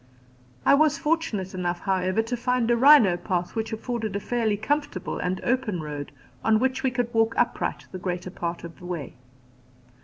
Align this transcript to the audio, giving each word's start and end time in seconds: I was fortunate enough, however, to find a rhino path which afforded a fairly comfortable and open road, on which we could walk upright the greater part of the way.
I 0.65 0.73
was 0.73 0.97
fortunate 0.97 1.53
enough, 1.53 1.81
however, 1.81 2.23
to 2.23 2.35
find 2.35 2.71
a 2.71 2.75
rhino 2.75 3.17
path 3.17 3.53
which 3.53 3.71
afforded 3.71 4.15
a 4.15 4.19
fairly 4.19 4.57
comfortable 4.57 5.19
and 5.19 5.39
open 5.43 5.79
road, 5.79 6.11
on 6.43 6.57
which 6.57 6.81
we 6.81 6.89
could 6.89 7.13
walk 7.13 7.35
upright 7.37 7.85
the 7.91 7.99
greater 7.99 8.31
part 8.31 8.63
of 8.63 8.79
the 8.79 8.85
way. 8.87 9.13